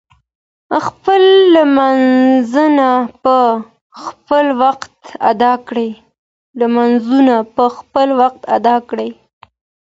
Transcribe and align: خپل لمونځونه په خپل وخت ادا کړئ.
خپل 0.87 1.21
لمونځونه 1.53 2.87
په 3.23 3.37
خپل 4.03 4.45
وخت 8.21 8.53
ادا 8.69 8.81
کړئ. 8.89 9.09